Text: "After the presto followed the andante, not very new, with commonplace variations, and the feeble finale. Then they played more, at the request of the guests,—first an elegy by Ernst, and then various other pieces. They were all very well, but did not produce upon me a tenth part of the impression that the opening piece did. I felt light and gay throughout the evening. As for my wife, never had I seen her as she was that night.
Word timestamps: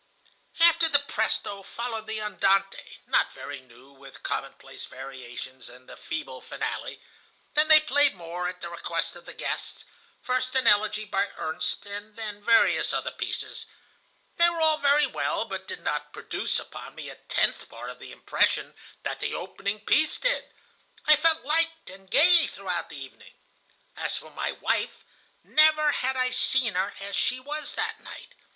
"After 0.59 0.89
the 0.89 0.97
presto 0.97 1.61
followed 1.61 2.07
the 2.07 2.19
andante, 2.19 2.97
not 3.05 3.31
very 3.31 3.59
new, 3.61 3.91
with 3.91 4.23
commonplace 4.23 4.85
variations, 4.85 5.69
and 5.69 5.87
the 5.87 5.95
feeble 5.95 6.41
finale. 6.41 6.99
Then 7.53 7.67
they 7.67 7.79
played 7.81 8.15
more, 8.15 8.47
at 8.47 8.61
the 8.61 8.69
request 8.69 9.15
of 9.15 9.25
the 9.27 9.35
guests,—first 9.35 10.55
an 10.55 10.65
elegy 10.65 11.05
by 11.05 11.27
Ernst, 11.37 11.85
and 11.85 12.15
then 12.15 12.43
various 12.43 12.93
other 12.93 13.11
pieces. 13.11 13.67
They 14.37 14.49
were 14.49 14.59
all 14.59 14.79
very 14.79 15.05
well, 15.05 15.45
but 15.45 15.67
did 15.67 15.81
not 15.83 16.13
produce 16.13 16.57
upon 16.57 16.95
me 16.95 17.07
a 17.07 17.15
tenth 17.29 17.69
part 17.69 17.91
of 17.91 17.99
the 17.99 18.11
impression 18.11 18.73
that 19.03 19.19
the 19.19 19.35
opening 19.35 19.81
piece 19.81 20.17
did. 20.17 20.45
I 21.05 21.15
felt 21.15 21.45
light 21.45 21.91
and 21.93 22.09
gay 22.09 22.47
throughout 22.47 22.89
the 22.89 22.97
evening. 22.99 23.35
As 23.95 24.17
for 24.17 24.31
my 24.31 24.51
wife, 24.51 25.05
never 25.43 25.91
had 25.91 26.15
I 26.17 26.31
seen 26.31 26.73
her 26.73 26.95
as 26.99 27.15
she 27.15 27.39
was 27.39 27.75
that 27.75 27.99
night. 27.99 28.33